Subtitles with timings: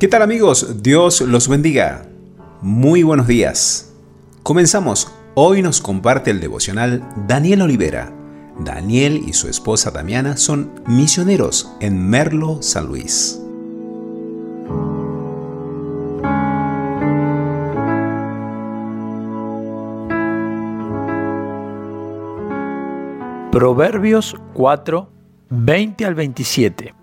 [0.00, 0.82] ¿Qué tal amigos?
[0.82, 2.06] Dios los bendiga.
[2.62, 3.92] Muy buenos días.
[4.42, 5.12] Comenzamos.
[5.34, 8.10] Hoy nos comparte el devocional Daniel Olivera.
[8.58, 13.40] Daniel y su esposa Damiana son misioneros en Merlo, San Luis.
[23.52, 25.19] Proverbios 4,
[25.52, 26.94] 20 al 27.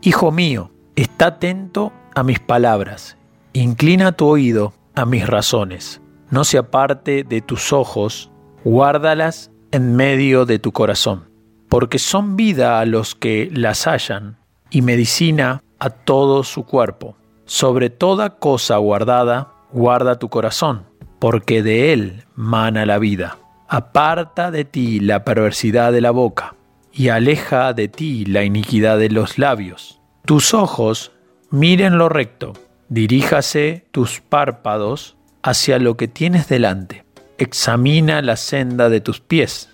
[0.00, 3.16] Hijo mío, está atento a mis palabras,
[3.52, 8.28] inclina tu oído a mis razones, no se aparte de tus ojos,
[8.64, 11.30] guárdalas en medio de tu corazón,
[11.68, 14.36] porque son vida a los que las hallan
[14.68, 17.16] y medicina a todo su cuerpo.
[17.44, 20.86] Sobre toda cosa guardada, guarda tu corazón,
[21.20, 23.38] porque de él mana la vida.
[23.68, 26.56] Aparta de ti la perversidad de la boca,
[26.92, 30.00] y aleja de ti la iniquidad de los labios.
[30.24, 31.12] Tus ojos
[31.52, 32.54] Miren lo recto,
[32.88, 37.04] diríjase tus párpados hacia lo que tienes delante.
[37.36, 39.68] Examina la senda de tus pies,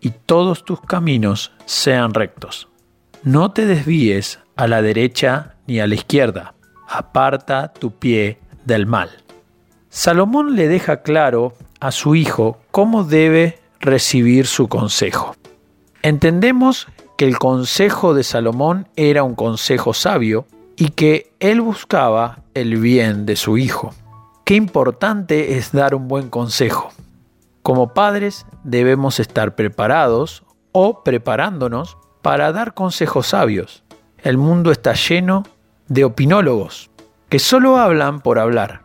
[0.00, 2.68] y todos tus caminos sean rectos.
[3.24, 6.54] No te desvíes a la derecha ni a la izquierda,
[6.86, 9.10] aparta tu pie del mal.
[9.88, 15.34] Salomón le deja claro a su hijo cómo debe recibir su consejo.
[16.04, 20.44] Entendemos que el consejo de Salomón era un consejo sabio
[20.76, 23.94] y que él buscaba el bien de su hijo.
[24.44, 26.90] Qué importante es dar un buen consejo.
[27.62, 33.82] Como padres debemos estar preparados o preparándonos para dar consejos sabios.
[34.18, 35.44] El mundo está lleno
[35.88, 36.90] de opinólogos
[37.30, 38.82] que solo hablan por hablar,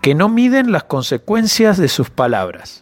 [0.00, 2.81] que no miden las consecuencias de sus palabras.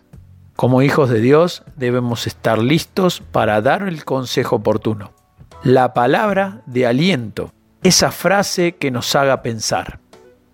[0.61, 5.14] Como hijos de Dios debemos estar listos para dar el consejo oportuno.
[5.62, 10.00] La palabra de aliento esa frase que nos haga pensar.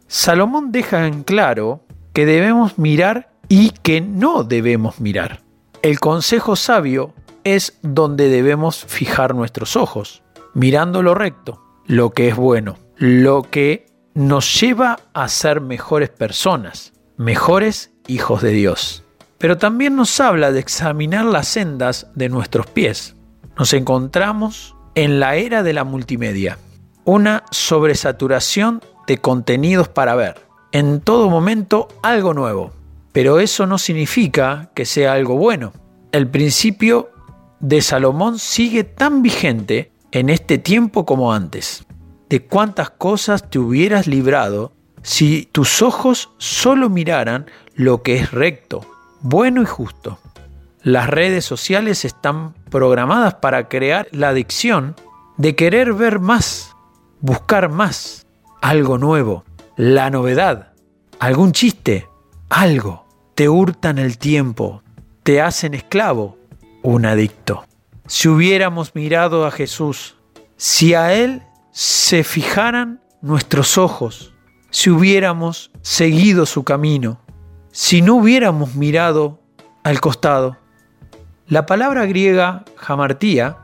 [0.07, 5.41] Salomón deja en claro que debemos mirar y que no debemos mirar.
[5.83, 10.23] El consejo sabio es donde debemos fijar nuestros ojos,
[10.55, 16.93] mirando lo recto, lo que es bueno, lo que nos lleva a ser mejores personas,
[17.17, 19.03] mejores hijos de Dios.
[19.39, 23.17] Pero también nos habla de examinar las sendas de nuestros pies.
[23.59, 26.59] Nos encontramos en la era de la multimedia
[27.07, 30.41] una sobresaturación de contenidos para ver.
[30.73, 32.73] En todo momento algo nuevo.
[33.13, 35.73] Pero eso no significa que sea algo bueno.
[36.13, 37.11] El principio
[37.61, 41.87] de Salomón sigue tan vigente en este tiempo como antes.
[42.29, 48.85] De cuántas cosas te hubieras librado si tus ojos solo miraran lo que es recto,
[49.29, 50.19] bueno y justo.
[50.83, 54.95] Las redes sociales están programadas para crear la adicción
[55.37, 56.77] de querer ver más,
[57.21, 58.25] buscar más,
[58.63, 59.45] algo nuevo,
[59.77, 60.73] la novedad,
[61.19, 62.09] algún chiste,
[62.49, 63.05] algo.
[63.35, 64.83] Te hurtan el tiempo,
[65.25, 66.39] te hacen esclavo,
[66.85, 67.67] un adicto.
[68.07, 70.15] Si hubiéramos mirado a Jesús,
[70.57, 74.33] si a Él se fijaran nuestros ojos,
[74.71, 77.26] si hubiéramos seguido su camino,
[77.77, 79.39] si no hubiéramos mirado
[79.83, 80.57] al costado.
[81.47, 83.59] La palabra griega jamartía,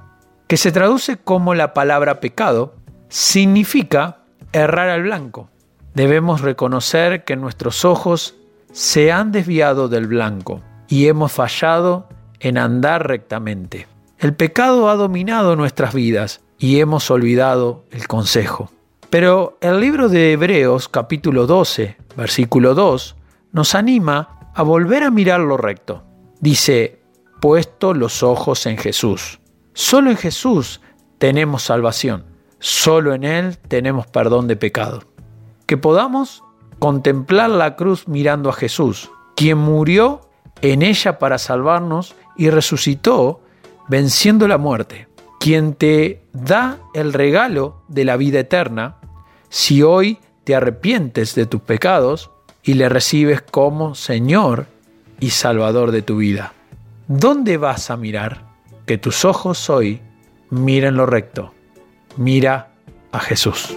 [0.48, 2.74] que se traduce como la palabra pecado,
[3.08, 4.18] significa
[4.52, 5.48] errar al blanco.
[5.94, 8.36] Debemos reconocer que nuestros ojos
[8.70, 12.06] se han desviado del blanco y hemos fallado
[12.38, 13.86] en andar rectamente.
[14.18, 18.70] El pecado ha dominado nuestras vidas y hemos olvidado el consejo.
[19.08, 23.16] Pero el libro de Hebreos capítulo 12, versículo 2,
[23.52, 26.02] nos anima a volver a mirar lo recto.
[26.40, 27.00] Dice,
[27.40, 29.40] puesto los ojos en Jesús.
[29.74, 30.80] Solo en Jesús
[31.18, 32.24] tenemos salvación.
[32.58, 35.04] Solo en Él tenemos perdón de pecado.
[35.66, 36.42] Que podamos
[36.78, 40.28] contemplar la cruz mirando a Jesús, quien murió
[40.62, 43.40] en ella para salvarnos y resucitó
[43.88, 48.96] venciendo la muerte, quien te da el regalo de la vida eterna
[49.48, 52.31] si hoy te arrepientes de tus pecados
[52.62, 54.66] y le recibes como Señor
[55.20, 56.52] y Salvador de tu vida.
[57.08, 58.44] ¿Dónde vas a mirar?
[58.86, 60.00] Que tus ojos hoy
[60.50, 61.52] miren lo recto
[62.16, 62.72] mira
[63.10, 63.76] a Jesús.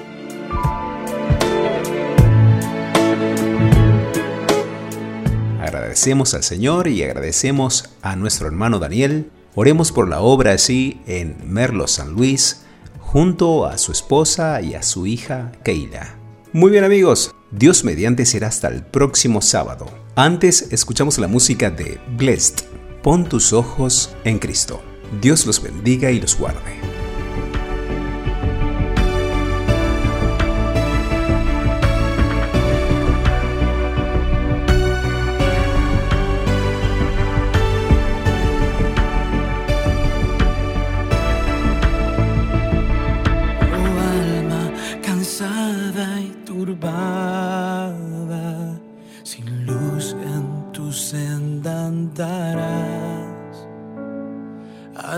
[5.62, 9.32] Agradecemos al Señor y agradecemos a nuestro hermano Daniel.
[9.56, 12.66] Oremos por la obra así en Merlo San Luis,
[13.00, 16.25] junto a su esposa y a su hija Keila.
[16.56, 19.88] Muy bien amigos, Dios mediante será hasta el próximo sábado.
[20.16, 22.64] Antes escuchamos la música de Blessed.
[23.04, 24.82] Pon tus ojos en Cristo.
[25.22, 26.85] Dios los bendiga y los guarde.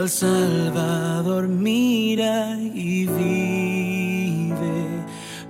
[0.07, 4.55] al Salvador mira y vive.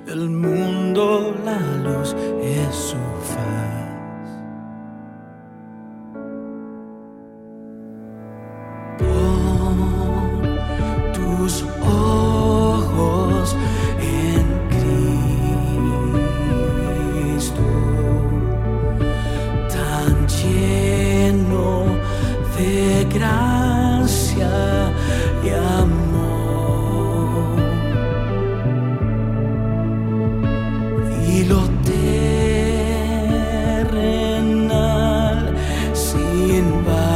[0.07, 2.97] Del mundo la luz es su
[3.31, 4.25] faz.
[8.97, 10.41] Pon
[11.13, 13.55] tus ojos
[14.01, 14.45] en
[17.35, 17.65] Cristo,
[19.69, 21.85] tan lleno
[22.57, 23.56] de gracia.
[36.57, 37.06] in by.